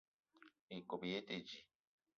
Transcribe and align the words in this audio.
Ikob 0.79 1.01
í 1.09 1.15
yé 1.15 1.19
í 1.25 1.27
te 1.29 1.37
dji. 1.45 1.59